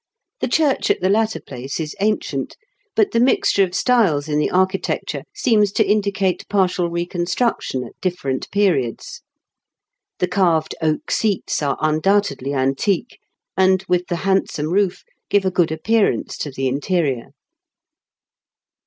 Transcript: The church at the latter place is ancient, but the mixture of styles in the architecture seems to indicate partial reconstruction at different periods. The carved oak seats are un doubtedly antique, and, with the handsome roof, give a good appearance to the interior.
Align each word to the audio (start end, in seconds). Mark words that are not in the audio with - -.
The 0.39 0.47
church 0.47 0.89
at 0.89 0.99
the 0.99 1.09
latter 1.11 1.39
place 1.39 1.79
is 1.79 1.95
ancient, 1.99 2.57
but 2.95 3.11
the 3.11 3.19
mixture 3.19 3.63
of 3.63 3.75
styles 3.75 4.27
in 4.27 4.39
the 4.39 4.49
architecture 4.49 5.21
seems 5.35 5.71
to 5.73 5.85
indicate 5.85 6.43
partial 6.49 6.89
reconstruction 6.89 7.83
at 7.83 7.93
different 8.01 8.49
periods. 8.49 9.21
The 10.17 10.27
carved 10.27 10.73
oak 10.81 11.11
seats 11.11 11.61
are 11.61 11.77
un 11.79 11.99
doubtedly 11.99 12.55
antique, 12.55 13.19
and, 13.55 13.85
with 13.87 14.07
the 14.07 14.15
handsome 14.25 14.73
roof, 14.73 15.03
give 15.29 15.45
a 15.45 15.51
good 15.51 15.71
appearance 15.71 16.35
to 16.39 16.49
the 16.49 16.67
interior. 16.67 17.33